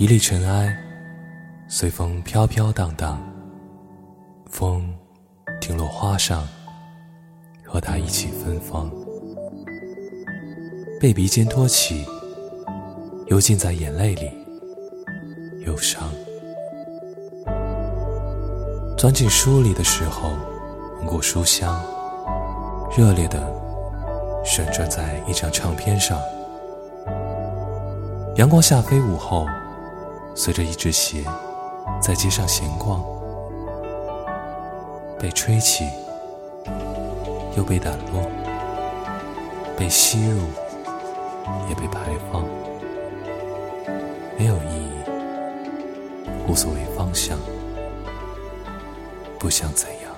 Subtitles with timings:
[0.00, 0.72] 一粒尘埃，
[1.66, 3.20] 随风飘飘荡荡。
[4.48, 4.94] 风
[5.60, 6.46] 停落花上，
[7.64, 8.88] 和它一起芬芳。
[11.00, 12.06] 被鼻尖托起，
[13.26, 14.30] 又浸在眼泪里，
[15.66, 16.08] 忧伤。
[18.96, 20.30] 钻进书里的时候，
[20.98, 21.76] 闻过书香，
[22.96, 23.52] 热烈的
[24.44, 26.16] 旋转在一张唱片上。
[28.36, 29.44] 阳光下飞舞后，
[30.34, 31.24] 随着一只鞋
[32.00, 33.04] 在街上闲逛，
[35.18, 35.84] 被吹起，
[37.56, 38.30] 又被打落，
[39.76, 40.38] 被吸入，
[41.68, 42.44] 也被排放，
[44.38, 44.92] 没有意义，
[46.48, 47.36] 无所谓方向，
[49.38, 50.17] 不想怎样。